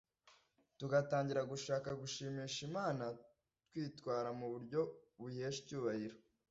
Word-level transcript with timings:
tugatangira 0.79 1.41
gushaka 1.51 1.89
gushimisha 2.01 2.59
Imana 2.69 3.05
twitwara 3.67 4.29
mu 4.39 4.47
buryo 4.53 4.81
buyihesha 5.19 5.59
icyubahiro. 5.63 6.17